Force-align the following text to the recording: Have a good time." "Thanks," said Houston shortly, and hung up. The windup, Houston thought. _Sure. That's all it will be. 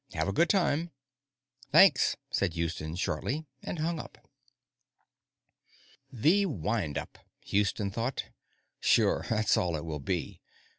Have 0.13 0.27
a 0.27 0.33
good 0.33 0.49
time." 0.49 0.89
"Thanks," 1.71 2.17
said 2.31 2.55
Houston 2.55 2.95
shortly, 2.95 3.45
and 3.61 3.77
hung 3.77 3.99
up. 3.99 4.17
The 6.11 6.47
windup, 6.47 7.19
Houston 7.45 7.91
thought. 7.91 8.23
_Sure. 8.81 9.29
That's 9.29 9.57
all 9.57 9.75
it 9.75 9.85
will 9.85 9.99
be. 9.99 10.41